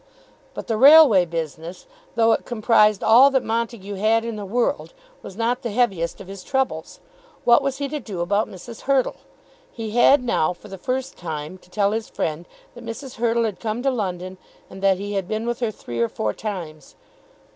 [0.55, 5.37] But the Railway business, though it comprised all that Montague had in the world, was
[5.37, 6.99] not the heaviest of his troubles.
[7.43, 8.81] What was he to do about Mrs.
[8.89, 9.17] Hurtle?
[9.71, 13.17] He had now, for the first time, to tell his friend that Mrs.
[13.17, 14.39] Hurtle had come to London,
[14.71, 16.95] and that he had been with her three or four times.